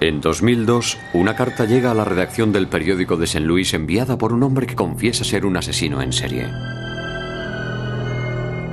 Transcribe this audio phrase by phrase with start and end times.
[0.00, 3.40] En 2002, una carta llega a la redacción del periódico de St.
[3.40, 6.46] Louis enviada por un hombre que confiesa ser un asesino en serie.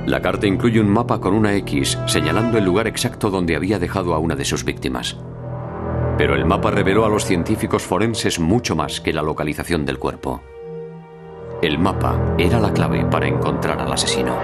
[0.06, 4.14] La carta incluye un mapa con una X señalando el lugar exacto donde había dejado
[4.14, 5.16] a una de sus víctimas.
[6.16, 10.42] Pero el mapa reveló a los científicos forenses mucho más que la localización del cuerpo.
[11.60, 14.36] El mapa era la clave para encontrar al asesino.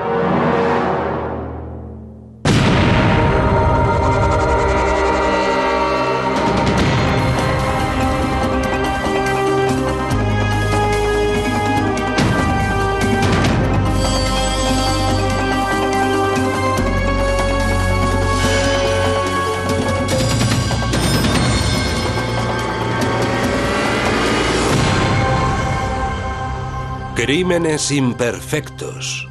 [27.33, 29.27] Crímenes imperfectos.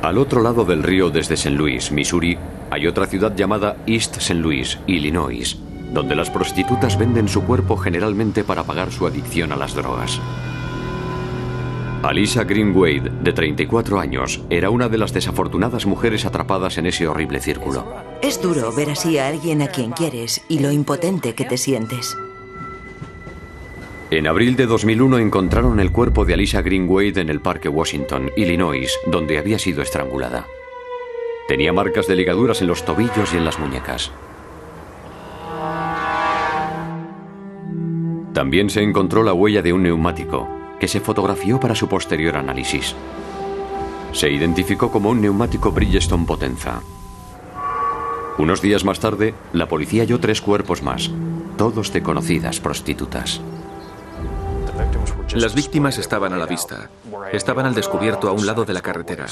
[0.00, 1.50] Al otro lado del río desde St.
[1.50, 2.38] Louis, Missouri,
[2.70, 4.40] hay otra ciudad llamada East St.
[4.40, 5.58] Louis, Illinois,
[5.92, 10.20] donde las prostitutas venden su cuerpo generalmente para pagar su adicción a las drogas.
[12.02, 17.06] Alisa Green Wade, de 34 años, era una de las desafortunadas mujeres atrapadas en ese
[17.06, 17.86] horrible círculo.
[18.22, 22.16] Es duro ver así a alguien a quien quieres y lo impotente que te sientes.
[24.10, 28.30] En abril de 2001 encontraron el cuerpo de Alisa Green Wade en el Parque Washington,
[28.34, 30.46] Illinois, donde había sido estrangulada.
[31.48, 34.10] Tenía marcas de ligaduras en los tobillos y en las muñecas.
[38.32, 42.96] También se encontró la huella de un neumático, que se fotografió para su posterior análisis.
[44.12, 46.80] Se identificó como un neumático Bridgestone Potenza.
[48.38, 51.10] Unos días más tarde, la policía halló tres cuerpos más,
[51.56, 53.40] todos de conocidas prostitutas.
[55.34, 56.90] Las víctimas estaban a la vista.
[57.32, 59.26] Estaban al descubierto a un lado de la carretera.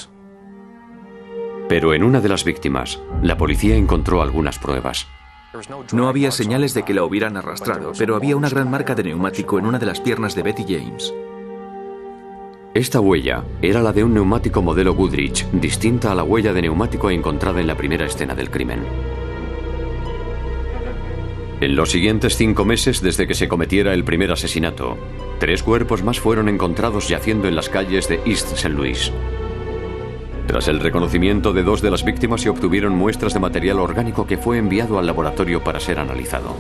[1.69, 5.07] Pero en una de las víctimas, la policía encontró algunas pruebas.
[5.93, 9.59] No había señales de que la hubieran arrastrado, pero había una gran marca de neumático
[9.59, 11.13] en una de las piernas de Betty James.
[12.79, 17.11] Esta huella era la de un neumático modelo Goodrich, distinta a la huella de neumático
[17.11, 18.85] encontrada en la primera escena del crimen.
[21.61, 24.97] En los siguientes cinco meses desde que se cometiera el primer asesinato,
[25.41, 28.69] tres cuerpos más fueron encontrados yaciendo en las calles de East St.
[28.69, 29.11] Louis.
[30.47, 34.39] Tras el reconocimiento de dos de las víctimas se obtuvieron muestras de material orgánico que
[34.39, 36.55] fue enviado al laboratorio para ser analizado.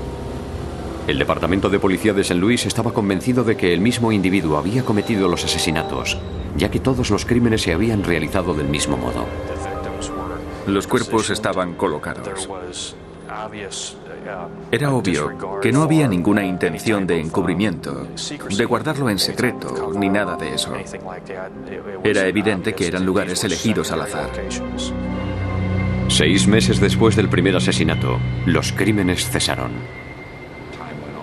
[1.08, 2.34] El Departamento de Policía de St.
[2.34, 6.19] Louis estaba convencido de que el mismo individuo había cometido los asesinatos,
[6.54, 9.24] ya que todos los crímenes se habían realizado del mismo modo.
[10.66, 12.46] Los cuerpos estaban colocados.
[14.70, 18.06] Era obvio que no había ninguna intención de encubrimiento,
[18.54, 20.75] de guardarlo en secreto, ni nada de eso.
[22.04, 24.30] Era evidente que eran lugares elegidos al azar.
[26.08, 29.97] Seis meses después del primer asesinato, los crímenes cesaron.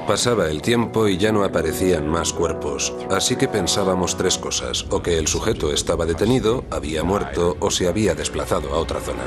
[0.07, 5.01] Pasaba el tiempo y ya no aparecían más cuerpos, así que pensábamos tres cosas, o
[5.01, 9.23] que el sujeto estaba detenido, había muerto o se había desplazado a otra zona.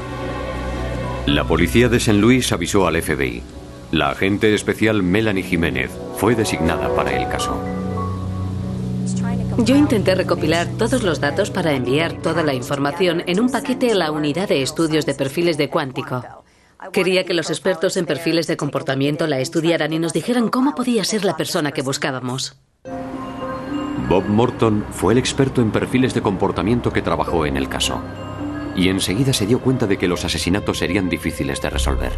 [1.27, 2.15] La policía de St.
[2.15, 3.43] Louis avisó al FBI.
[3.91, 7.61] La agente especial Melanie Jiménez fue designada para el caso.
[9.59, 13.97] Yo intenté recopilar todos los datos para enviar toda la información en un paquete a
[13.97, 16.38] la unidad de estudios de perfiles de cuántico.
[16.93, 21.05] Quería que los expertos en perfiles de comportamiento la estudiaran y nos dijeran cómo podía
[21.05, 22.57] ser la persona que buscábamos.
[24.09, 28.01] Bob Morton fue el experto en perfiles de comportamiento que trabajó en el caso.
[28.75, 32.13] Y enseguida se dio cuenta de que los asesinatos serían difíciles de resolver.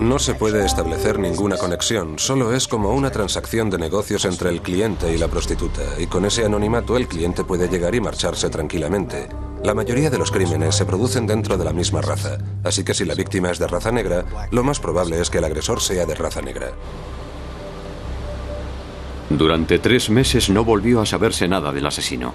[0.00, 4.62] No se puede establecer ninguna conexión, solo es como una transacción de negocios entre el
[4.62, 9.28] cliente y la prostituta, y con ese anonimato el cliente puede llegar y marcharse tranquilamente.
[9.64, 13.04] La mayoría de los crímenes se producen dentro de la misma raza, así que si
[13.04, 16.14] la víctima es de raza negra, lo más probable es que el agresor sea de
[16.14, 16.72] raza negra.
[19.30, 22.32] Durante tres meses no volvió a saberse nada del asesino.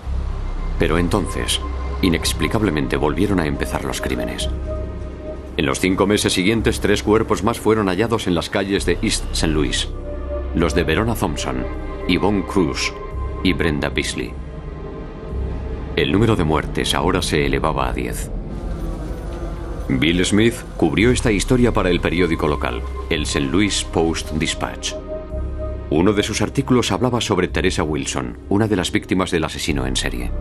[0.77, 1.59] Pero entonces,
[2.01, 4.49] inexplicablemente volvieron a empezar los crímenes.
[5.55, 9.25] En los cinco meses siguientes, tres cuerpos más fueron hallados en las calles de East
[9.33, 9.47] St.
[9.47, 9.87] Louis.
[10.55, 11.63] Los de Verona Thompson,
[12.07, 12.91] Yvonne Cruz
[13.43, 14.31] y Brenda Beasley.
[15.95, 18.31] El número de muertes ahora se elevaba a 10.
[19.89, 23.41] Bill Smith cubrió esta historia para el periódico local, el St.
[23.41, 24.93] Louis Post Dispatch.
[25.91, 29.95] Uno de sus artículos hablaba sobre Teresa Wilson, una de las víctimas del asesino en
[29.95, 30.31] serie.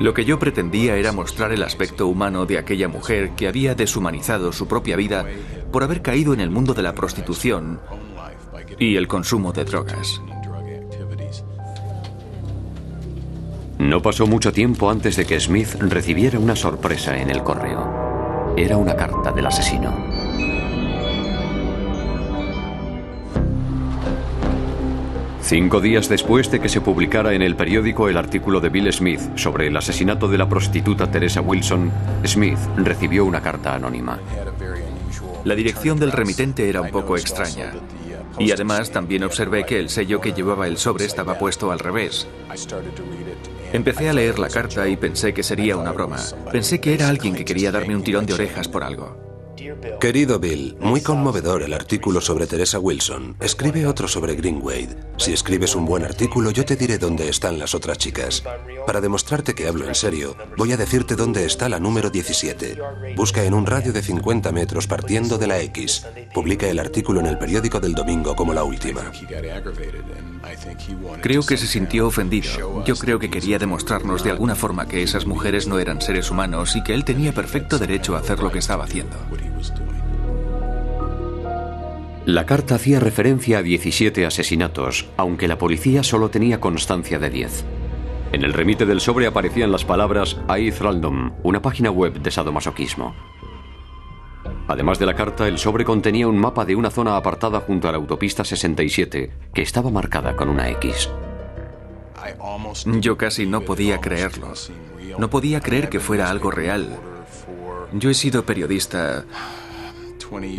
[0.00, 4.52] Lo que yo pretendía era mostrar el aspecto humano de aquella mujer que había deshumanizado
[4.52, 5.26] su propia vida
[5.72, 7.80] por haber caído en el mundo de la prostitución
[8.78, 10.22] y el consumo de drogas.
[13.78, 18.54] No pasó mucho tiempo antes de que Smith recibiera una sorpresa en el correo.
[18.56, 20.07] Era una carta del asesino.
[25.48, 29.18] Cinco días después de que se publicara en el periódico el artículo de Bill Smith
[29.36, 31.90] sobre el asesinato de la prostituta Teresa Wilson,
[32.26, 34.20] Smith recibió una carta anónima.
[35.44, 37.72] La dirección del remitente era un poco extraña.
[38.38, 42.28] Y además también observé que el sello que llevaba el sobre estaba puesto al revés.
[43.72, 46.18] Empecé a leer la carta y pensé que sería una broma.
[46.52, 49.27] Pensé que era alguien que quería darme un tirón de orejas por algo.
[50.00, 53.36] Querido Bill, muy conmovedor el artículo sobre Teresa Wilson.
[53.40, 54.96] Escribe otro sobre Greenwade.
[55.16, 58.42] Si escribes un buen artículo, yo te diré dónde están las otras chicas.
[58.86, 62.78] Para demostrarte que hablo en serio, voy a decirte dónde está la número 17.
[63.16, 66.06] Busca en un radio de 50 metros partiendo de la X.
[66.32, 69.10] Publica el artículo en el periódico del domingo como la última.
[71.20, 72.84] Creo que se sintió ofendido.
[72.84, 76.76] Yo creo que quería demostrarnos de alguna forma que esas mujeres no eran seres humanos
[76.76, 79.16] y que él tenía perfecto derecho a hacer lo que estaba haciendo.
[82.26, 87.64] La carta hacía referencia a 17 asesinatos, aunque la policía solo tenía constancia de 10.
[88.32, 93.14] En el remite del sobre aparecían las palabras Aith Random, una página web de sadomasoquismo.
[94.68, 97.92] Además de la carta, el sobre contenía un mapa de una zona apartada junto a
[97.92, 101.08] la autopista 67, que estaba marcada con una X.
[103.00, 104.52] Yo casi no podía creerlo.
[105.18, 106.86] No podía creer que fuera algo real.
[107.92, 109.24] Yo he sido periodista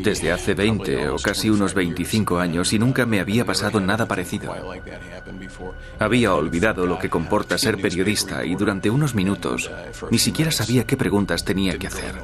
[0.02, 4.54] desde hace 20 o casi unos 25 años y nunca me había pasado nada parecido.
[6.00, 9.70] Había olvidado lo que comporta ser periodista y durante unos minutos
[10.10, 12.16] ni siquiera sabía qué preguntas tenía que hacer.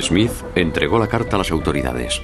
[0.00, 2.20] Smith entregó la carta a las autoridades.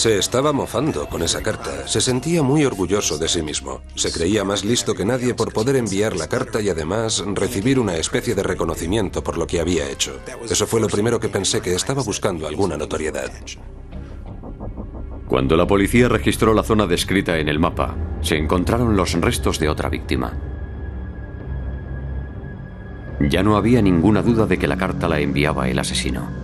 [0.00, 1.86] Se estaba mofando con esa carta.
[1.86, 3.82] Se sentía muy orgulloso de sí mismo.
[3.96, 7.96] Se creía más listo que nadie por poder enviar la carta y además recibir una
[7.96, 10.18] especie de reconocimiento por lo que había hecho.
[10.48, 13.30] Eso fue lo primero que pensé que estaba buscando alguna notoriedad.
[15.28, 19.68] Cuando la policía registró la zona descrita en el mapa, se encontraron los restos de
[19.68, 20.32] otra víctima.
[23.20, 26.39] Ya no había ninguna duda de que la carta la enviaba el asesino.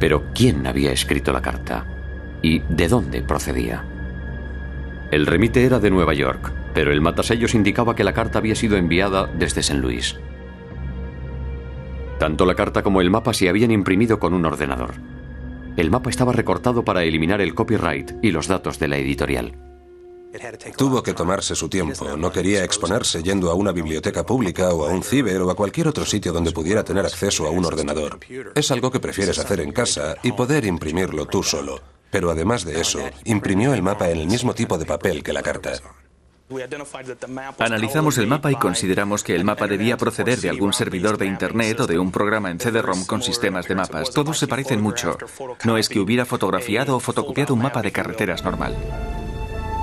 [0.00, 1.86] Pero ¿quién había escrito la carta?
[2.42, 3.84] ¿Y de dónde procedía?
[5.10, 8.76] El remite era de Nueva York, pero el matasellos indicaba que la carta había sido
[8.76, 9.78] enviada desde St.
[9.78, 10.18] Louis.
[12.18, 14.94] Tanto la carta como el mapa se habían imprimido con un ordenador.
[15.76, 19.69] El mapa estaba recortado para eliminar el copyright y los datos de la editorial.
[20.76, 22.16] Tuvo que tomarse su tiempo.
[22.16, 25.88] No quería exponerse yendo a una biblioteca pública o a un ciber o a cualquier
[25.88, 28.20] otro sitio donde pudiera tener acceso a un ordenador.
[28.54, 31.80] Es algo que prefieres hacer en casa y poder imprimirlo tú solo.
[32.10, 35.42] Pero además de eso, imprimió el mapa en el mismo tipo de papel que la
[35.42, 35.72] carta.
[37.58, 41.78] Analizamos el mapa y consideramos que el mapa debía proceder de algún servidor de Internet
[41.80, 44.10] o de un programa en CD-ROM con sistemas de mapas.
[44.10, 45.16] Todos se parecen mucho.
[45.64, 48.74] No es que hubiera fotografiado o fotocopiado un mapa de carreteras normal.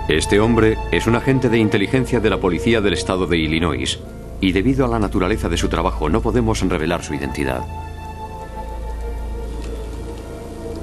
[0.07, 3.99] Este hombre es un agente de inteligencia de la policía del estado de Illinois
[4.39, 7.65] y debido a la naturaleza de su trabajo no podemos revelar su identidad.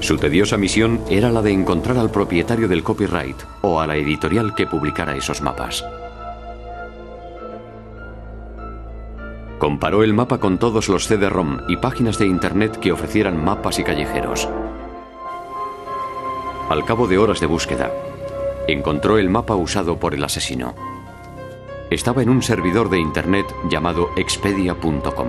[0.01, 4.55] Su tediosa misión era la de encontrar al propietario del copyright o a la editorial
[4.55, 5.83] que publicara esos mapas.
[9.59, 13.85] Comparó el mapa con todos los CD-ROM y páginas de Internet que ofrecieran mapas y
[13.85, 14.47] callejeros.
[16.69, 17.91] Al cabo de horas de búsqueda,
[18.69, 20.75] encontró el mapa usado por el asesino.
[21.91, 25.29] Estaba en un servidor de Internet llamado expedia.com.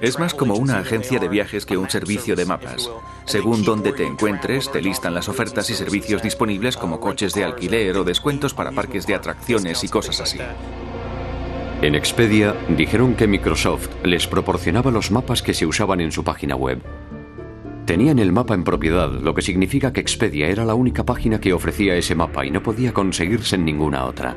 [0.00, 2.90] Es más como una agencia de viajes que un servicio de mapas.
[3.24, 7.96] Según donde te encuentres, te listan las ofertas y servicios disponibles como coches de alquiler
[7.96, 10.38] o descuentos para parques de atracciones y cosas así.
[11.80, 16.54] En Expedia dijeron que Microsoft les proporcionaba los mapas que se usaban en su página
[16.56, 16.80] web.
[17.86, 21.52] Tenían el mapa en propiedad, lo que significa que Expedia era la única página que
[21.52, 24.36] ofrecía ese mapa y no podía conseguirse en ninguna otra.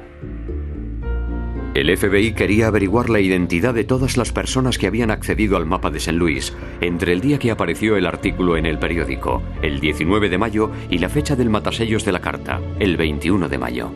[1.76, 5.92] El FBI quería averiguar la identidad de todas las personas que habían accedido al mapa
[5.92, 6.14] de St.
[6.14, 10.72] Louis entre el día que apareció el artículo en el periódico, el 19 de mayo,
[10.90, 13.92] y la fecha del matasellos de la carta, el 21 de mayo.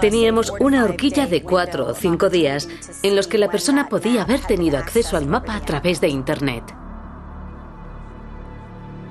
[0.00, 2.68] Teníamos una horquilla de cuatro o cinco días
[3.02, 6.64] en los que la persona podía haber tenido acceso al mapa a través de Internet.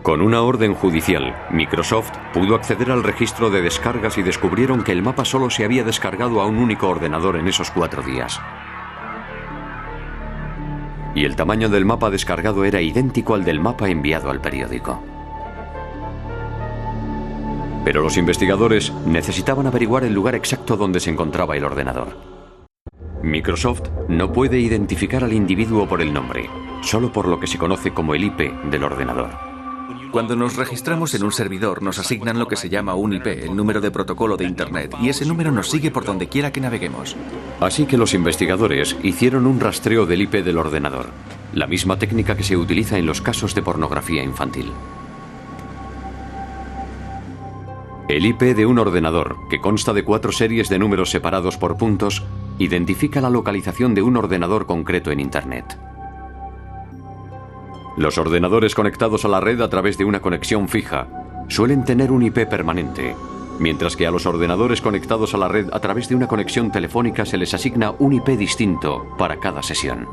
[0.08, 5.02] Con una orden judicial, Microsoft pudo acceder al registro de descargas y descubrieron que el
[5.02, 8.40] mapa solo se había descargado a un único ordenador en esos cuatro días.
[11.14, 15.04] Y el tamaño del mapa descargado era idéntico al del mapa enviado al periódico.
[17.84, 22.16] Pero los investigadores necesitaban averiguar el lugar exacto donde se encontraba el ordenador.
[23.24, 26.50] Microsoft no puede identificar al individuo por el nombre,
[26.82, 29.47] solo por lo que se conoce como el IP del ordenador.
[30.12, 33.56] Cuando nos registramos en un servidor nos asignan lo que se llama un IP, el
[33.56, 37.16] número de protocolo de Internet, y ese número nos sigue por donde quiera que naveguemos.
[37.60, 41.08] Así que los investigadores hicieron un rastreo del IP del ordenador,
[41.54, 44.72] la misma técnica que se utiliza en los casos de pornografía infantil.
[48.08, 52.24] El IP de un ordenador, que consta de cuatro series de números separados por puntos,
[52.58, 55.78] identifica la localización de un ordenador concreto en Internet.
[57.98, 61.08] Los ordenadores conectados a la red a través de una conexión fija
[61.48, 63.16] suelen tener un IP permanente,
[63.58, 67.26] mientras que a los ordenadores conectados a la red a través de una conexión telefónica
[67.26, 70.08] se les asigna un IP distinto para cada sesión.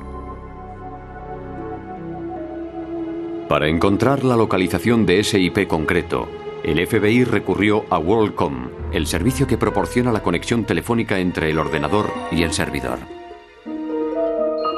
[3.51, 6.27] Para encontrar la localización de ese IP concreto,
[6.63, 12.11] el FBI recurrió a WorldCom, el servicio que proporciona la conexión telefónica entre el ordenador
[12.33, 13.24] y el servidor.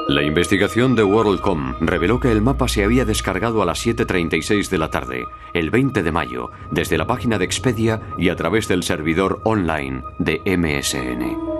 [0.07, 4.77] La investigación de WorldCom reveló que el mapa se había descargado a las 7.36 de
[4.77, 8.83] la tarde, el 20 de mayo, desde la página de Expedia y a través del
[8.83, 11.57] servidor online de MSN.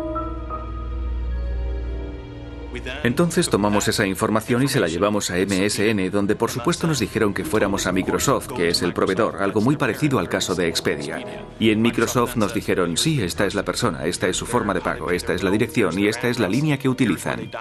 [3.04, 7.34] Entonces tomamos esa información y se la llevamos a MSN, donde por supuesto nos dijeron
[7.34, 11.44] que fuéramos a Microsoft, que es el proveedor, algo muy parecido al caso de Expedia.
[11.60, 14.82] Y en Microsoft nos dijeron, sí, esta es la persona, esta es su forma de
[14.82, 17.52] pago, esta es la dirección y esta es la línea que utilizan.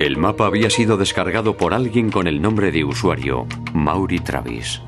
[0.00, 4.80] El mapa había sido descargado por alguien con el nombre de usuario, Mauri Travis.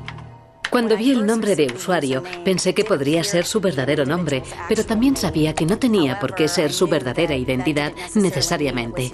[0.69, 5.17] Cuando vi el nombre de usuario, pensé que podría ser su verdadero nombre, pero también
[5.17, 9.11] sabía que no tenía por qué ser su verdadera identidad necesariamente.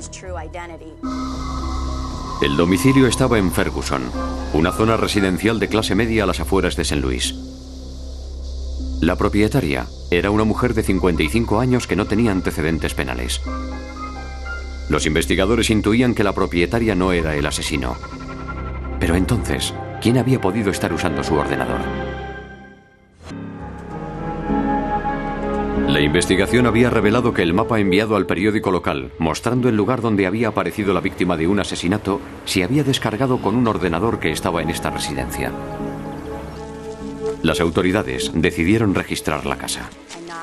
[2.42, 4.04] El domicilio estaba en Ferguson,
[4.54, 7.02] una zona residencial de clase media a las afueras de St.
[7.02, 7.34] Louis.
[9.00, 13.42] La propietaria era una mujer de 55 años que no tenía antecedentes penales.
[14.90, 17.96] Los investigadores intuían que la propietaria no era el asesino.
[19.00, 21.82] Pero entonces, ¿quién había podido estar usando su ordenador?
[25.88, 30.28] La investigación había revelado que el mapa enviado al periódico local, mostrando el lugar donde
[30.28, 34.62] había aparecido la víctima de un asesinato, se había descargado con un ordenador que estaba
[34.62, 35.52] en esta residencia.
[37.44, 39.90] Las autoridades decidieron registrar la casa.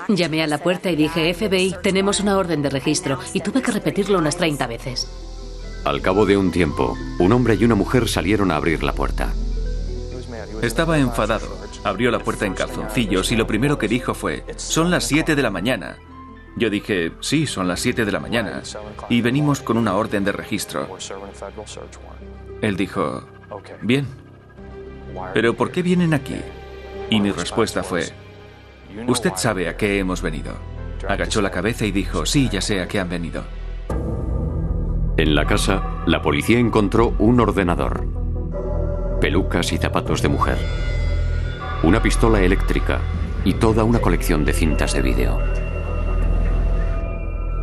[0.09, 3.73] Llamé a la puerta y dije, FBI, tenemos una orden de registro, y tuve que
[3.73, 5.09] repetirlo unas 30 veces.
[5.85, 9.33] Al cabo de un tiempo, un hombre y una mujer salieron a abrir la puerta.
[10.63, 11.49] Estaba enfadado.
[11.83, 15.43] Abrió la puerta en calzoncillos y lo primero que dijo fue, son las 7 de
[15.43, 15.99] la mañana.
[16.57, 18.63] Yo dije, sí, son las 7 de la mañana.
[19.09, 20.89] Y venimos con una orden de registro.
[22.61, 23.25] Él dijo,
[23.81, 24.07] bien.
[25.35, 26.37] Pero ¿por qué vienen aquí?
[27.11, 28.05] Y mi respuesta fue,
[29.07, 30.53] Usted sabe a qué hemos venido.
[31.09, 33.45] Agachó la cabeza y dijo, sí, ya sé a qué han venido.
[35.17, 38.07] En la casa, la policía encontró un ordenador,
[39.21, 40.59] pelucas y zapatos de mujer,
[41.83, 43.01] una pistola eléctrica
[43.45, 45.39] y toda una colección de cintas de vídeo.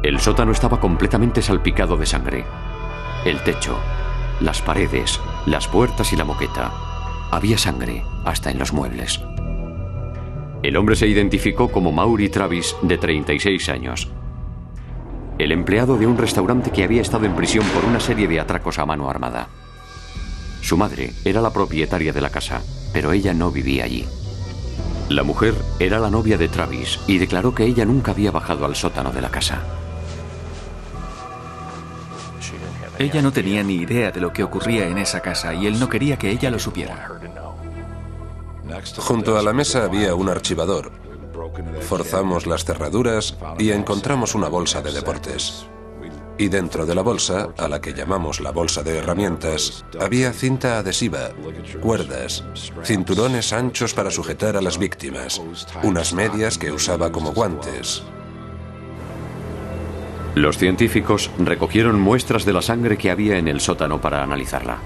[0.03, 2.45] El sótano estaba completamente salpicado de sangre.
[3.25, 3.77] El techo,
[4.39, 6.71] las paredes, las puertas y la moqueta.
[7.31, 9.21] Había sangre hasta en los muebles.
[10.61, 14.09] El hombre se identificó como Mauri Travis, de 36 años.
[15.37, 18.77] El empleado de un restaurante que había estado en prisión por una serie de atracos
[18.77, 19.47] a mano armada.
[20.61, 22.61] Su madre era la propietaria de la casa,
[22.91, 24.05] pero ella no vivía allí.
[25.07, 28.75] La mujer era la novia de Travis y declaró que ella nunca había bajado al
[28.75, 29.63] sótano de la casa.
[32.99, 35.87] Ella no tenía ni idea de lo que ocurría en esa casa y él no
[35.87, 37.07] quería que ella lo supiera.
[38.97, 40.91] Junto a la mesa había un archivador.
[41.81, 45.65] Forzamos las cerraduras y encontramos una bolsa de deportes.
[46.37, 50.79] Y dentro de la bolsa, a la que llamamos la bolsa de herramientas, había cinta
[50.79, 51.31] adhesiva,
[51.81, 52.45] cuerdas,
[52.85, 55.41] cinturones anchos para sujetar a las víctimas,
[55.83, 58.03] unas medias que usaba como guantes.
[60.35, 64.77] Los científicos recogieron muestras de la sangre que había en el sótano para analizarla.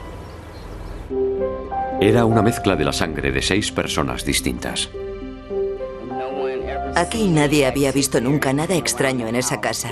[2.04, 4.90] Era una mezcla de la sangre de seis personas distintas.
[6.98, 9.90] Aquí nadie había visto nunca nada extraño en esa casa.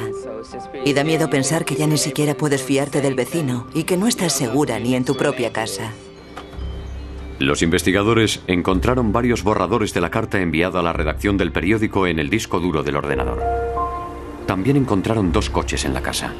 [0.83, 4.07] Y da miedo pensar que ya ni siquiera puedes fiarte del vecino y que no
[4.07, 5.93] estás segura ni en tu propia casa.
[7.39, 12.19] Los investigadores encontraron varios borradores de la carta enviada a la redacción del periódico en
[12.19, 13.41] el disco duro del ordenador.
[14.47, 16.33] También encontraron dos coches en la casa.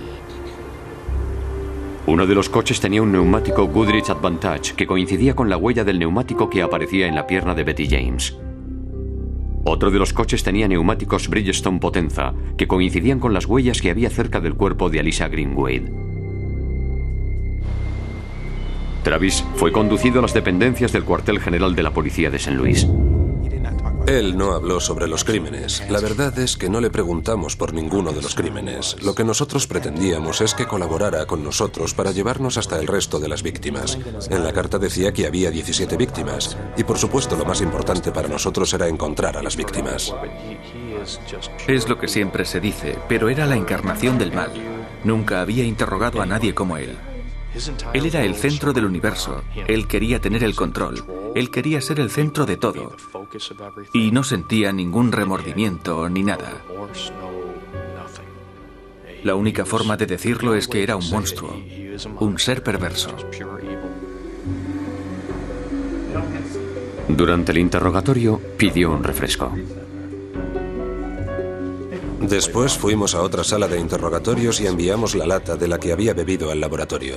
[2.12, 5.98] Uno de los coches tenía un neumático Goodrich Advantage que coincidía con la huella del
[5.98, 8.38] neumático que aparecía en la pierna de Betty James.
[9.64, 14.10] Otro de los coches tenía neumáticos Bridgestone Potenza que coincidían con las huellas que había
[14.10, 15.90] cerca del cuerpo de Alisa Greenwade.
[19.04, 22.58] Travis fue conducido a las dependencias del cuartel general de la policía de St.
[22.58, 22.90] Louis.
[24.12, 25.82] Él no habló sobre los crímenes.
[25.90, 28.98] La verdad es que no le preguntamos por ninguno de los crímenes.
[29.02, 33.30] Lo que nosotros pretendíamos es que colaborara con nosotros para llevarnos hasta el resto de
[33.30, 33.98] las víctimas.
[34.30, 36.58] En la carta decía que había 17 víctimas.
[36.76, 40.14] Y por supuesto lo más importante para nosotros era encontrar a las víctimas.
[41.66, 44.52] Es lo que siempre se dice, pero era la encarnación del mal.
[45.06, 46.98] Nunca había interrogado a nadie como él.
[47.94, 49.44] Él era el centro del universo.
[49.68, 51.04] Él quería tener el control.
[51.36, 52.96] Él quería ser el centro de todo.
[53.94, 56.62] Y no sentía ningún remordimiento ni nada.
[59.24, 61.56] La única forma de decirlo es que era un monstruo,
[62.20, 63.16] un ser perverso.
[67.08, 69.54] Durante el interrogatorio pidió un refresco.
[72.22, 76.14] Después fuimos a otra sala de interrogatorios y enviamos la lata de la que había
[76.14, 77.16] bebido al laboratorio.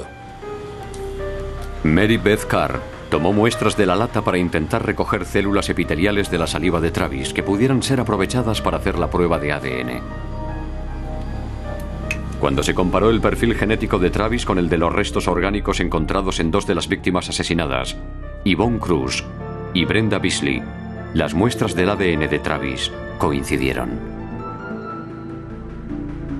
[1.84, 6.46] Mary Beth Carr tomó muestras de la lata para intentar recoger células epiteliales de la
[6.46, 10.00] saliva de Travis que pudieran ser aprovechadas para hacer la prueba de ADN.
[12.40, 16.40] Cuando se comparó el perfil genético de Travis con el de los restos orgánicos encontrados
[16.40, 17.96] en dos de las víctimas asesinadas,
[18.46, 19.22] Yvonne Cruz
[19.74, 20.62] y Brenda Beasley,
[21.12, 23.90] las muestras del ADN de Travis coincidieron.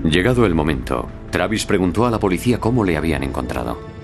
[0.03, 3.94] Llegado el momento, Travis preguntó a la policía cómo le habían encontrado.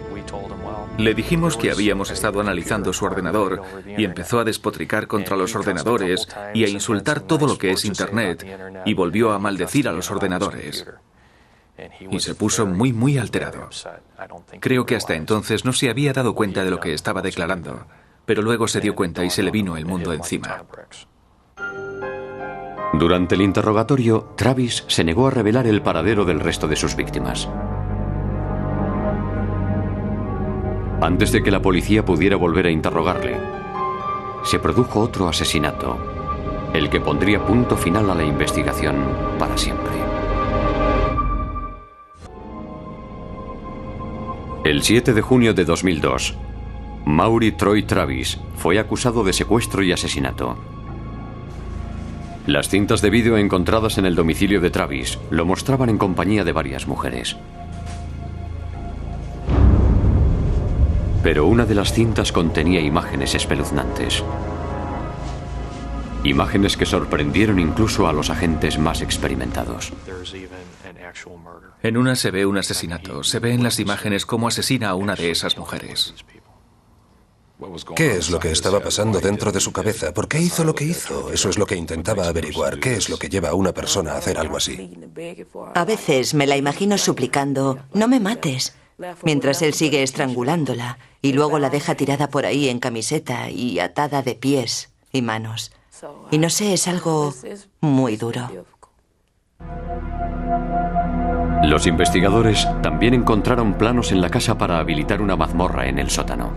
[1.02, 3.64] Le dijimos que habíamos estado analizando su ordenador
[3.98, 8.46] y empezó a despotricar contra los ordenadores y a insultar todo lo que es Internet
[8.86, 10.86] y volvió a maldecir a los ordenadores.
[12.12, 13.68] Y se puso muy, muy alterado.
[14.60, 17.88] Creo que hasta entonces no se había dado cuenta de lo que estaba declarando,
[18.28, 20.64] pero luego se dio cuenta y se le vino el mundo encima.
[22.94, 27.50] Durante el interrogatorio, Travis se negó a revelar el paradero del resto de sus víctimas.
[31.02, 33.36] Antes de que la policía pudiera volver a interrogarle,
[34.44, 35.98] se produjo otro asesinato,
[36.76, 38.98] el que pondría punto final a la investigación
[39.40, 39.92] para siempre.
[44.64, 46.36] El 7 de junio de 2002,
[47.06, 50.56] Maury Troy Travis fue acusado de secuestro y asesinato.
[52.46, 56.52] Las cintas de vídeo encontradas en el domicilio de Travis lo mostraban en compañía de
[56.52, 57.38] varias mujeres.
[61.24, 64.24] Pero una de las cintas contenía imágenes espeluznantes.
[66.24, 69.92] Imágenes que sorprendieron incluso a los agentes más experimentados.
[71.84, 73.24] En una se ve un asesinato.
[73.24, 76.14] Se ve en las imágenes cómo asesina a una de esas mujeres.
[77.96, 80.14] ¿Qué es lo que estaba pasando dentro de su cabeza?
[80.14, 81.32] ¿Por qué hizo lo que hizo?
[81.32, 82.80] Eso es lo que intentaba averiguar.
[82.80, 84.98] ¿Qué es lo que lleva a una persona a hacer algo así?
[85.76, 88.76] A veces me la imagino suplicando, no me mates,
[89.24, 94.22] mientras él sigue estrangulándola y luego la deja tirada por ahí en camiseta y atada
[94.22, 95.72] de pies y manos.
[96.32, 97.34] Y no sé, es algo
[97.80, 98.50] muy duro.
[101.64, 106.52] Los investigadores también encontraron planos en la casa para habilitar una mazmorra en el sótano.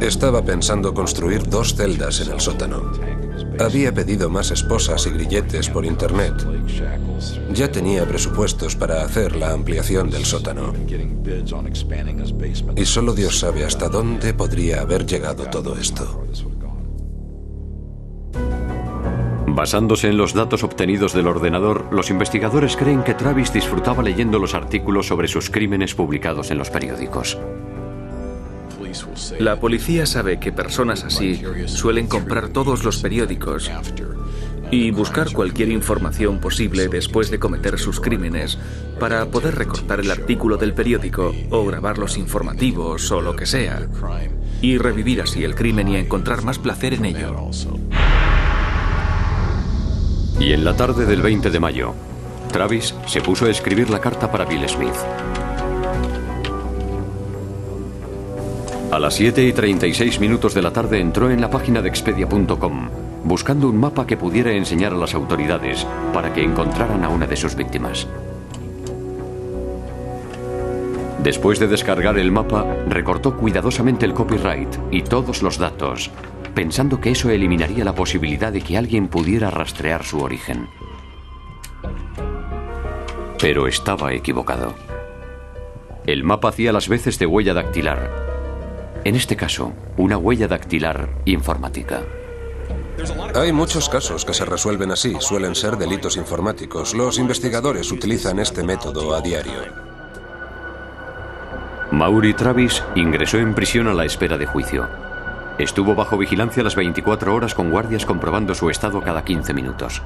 [0.00, 2.92] Estaba pensando construir dos celdas en el sótano.
[3.58, 6.34] Había pedido más esposas y grilletes por internet.
[7.52, 10.72] Ya tenía presupuestos para hacer la ampliación del sótano.
[12.76, 16.24] Y solo Dios sabe hasta dónde podría haber llegado todo esto.
[19.46, 24.52] Basándose en los datos obtenidos del ordenador, los investigadores creen que Travis disfrutaba leyendo los
[24.52, 27.38] artículos sobre sus crímenes publicados en los periódicos.
[29.38, 33.70] La policía sabe que personas así suelen comprar todos los periódicos
[34.70, 38.58] y buscar cualquier información posible después de cometer sus crímenes
[38.98, 43.86] para poder recortar el artículo del periódico o grabar los informativos o lo que sea
[44.60, 47.50] y revivir así el crimen y encontrar más placer en ello.
[50.40, 51.94] Y en la tarde del 20 de mayo,
[52.50, 54.94] Travis se puso a escribir la carta para Bill Smith.
[58.94, 62.88] A las 7 y 36 minutos de la tarde entró en la página de expedia.com
[63.24, 67.34] buscando un mapa que pudiera enseñar a las autoridades para que encontraran a una de
[67.34, 68.06] sus víctimas.
[71.24, 76.12] Después de descargar el mapa, recortó cuidadosamente el copyright y todos los datos,
[76.54, 80.68] pensando que eso eliminaría la posibilidad de que alguien pudiera rastrear su origen.
[83.40, 84.72] Pero estaba equivocado.
[86.06, 88.23] El mapa hacía las veces de huella dactilar.
[89.04, 92.02] En este caso, una huella dactilar informática.
[93.34, 96.94] Hay muchos casos que se resuelven así, suelen ser delitos informáticos.
[96.94, 99.60] Los investigadores utilizan este método a diario.
[101.90, 104.88] Mauri Travis ingresó en prisión a la espera de juicio.
[105.58, 110.00] Estuvo bajo vigilancia las 24 horas con guardias comprobando su estado cada 15 minutos.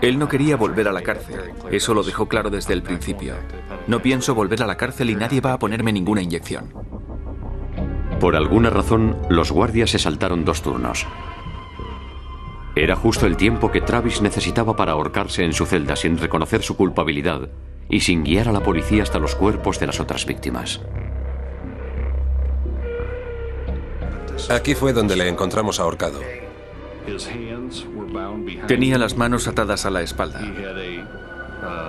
[0.00, 1.52] Él no quería volver a la cárcel.
[1.70, 3.34] Eso lo dejó claro desde el principio.
[3.86, 6.72] No pienso volver a la cárcel y nadie va a ponerme ninguna inyección.
[8.20, 11.06] Por alguna razón, los guardias se saltaron dos turnos.
[12.74, 16.76] Era justo el tiempo que Travis necesitaba para ahorcarse en su celda sin reconocer su
[16.76, 17.50] culpabilidad
[17.88, 20.80] y sin guiar a la policía hasta los cuerpos de las otras víctimas.
[24.48, 26.20] Aquí fue donde le encontramos ahorcado.
[28.66, 30.40] Tenía las manos atadas a la espalda.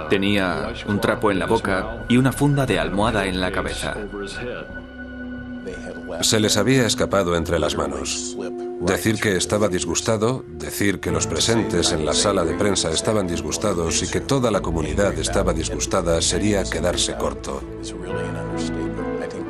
[0.10, 3.96] Tenía un trapo en la boca y una funda de almohada en la cabeza.
[6.22, 8.38] Se les había escapado entre las manos.
[8.82, 14.04] Decir que estaba disgustado, decir que los presentes en la sala de prensa estaban disgustados
[14.04, 17.62] y que toda la comunidad estaba disgustada sería quedarse corto.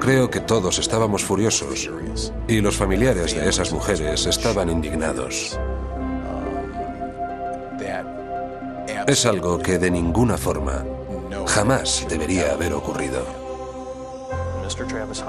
[0.03, 1.89] Creo que todos estábamos furiosos
[2.45, 5.57] y los familiares de esas mujeres estaban indignados.
[9.07, 10.83] Es algo que de ninguna forma
[11.47, 13.25] jamás debería haber ocurrido.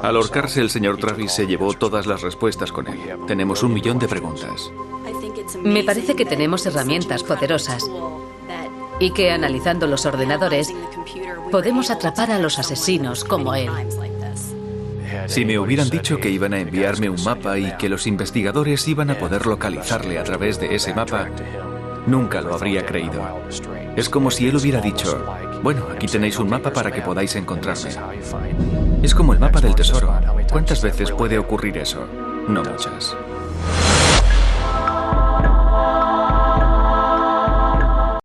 [0.03, 2.99] Al ahorcarse, el señor Travis se llevó todas las respuestas con él.
[3.29, 4.73] Tenemos un millón de preguntas.
[5.63, 7.85] Me parece que tenemos herramientas poderosas
[8.99, 10.75] y que analizando los ordenadores
[11.53, 13.71] podemos atrapar a los asesinos como él.
[15.27, 19.11] Si me hubieran dicho que iban a enviarme un mapa y que los investigadores iban
[19.11, 21.29] a poder localizarle a través de ese mapa,
[22.07, 23.43] nunca lo habría creído.
[23.97, 25.25] Es como si él hubiera dicho,
[25.63, 27.91] bueno, aquí tenéis un mapa para que podáis encontrarme.
[29.03, 30.13] Es como el mapa del tesoro.
[30.51, 32.07] ¿Cuántas veces puede ocurrir eso?
[32.49, 33.17] No muchas.